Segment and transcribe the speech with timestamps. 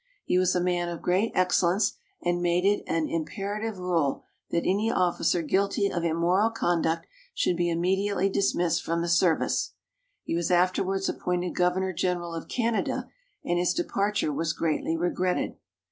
[0.25, 1.93] He was a man of great excellence,
[2.23, 7.55] and made it an impera tive rule that any officer guilty of immoral conduct should
[7.55, 9.73] be immediately dismissed from the service.
[10.23, 13.11] He was afterwards appointed governor general of Canada,
[13.45, 15.57] and his departure was greatly regretted.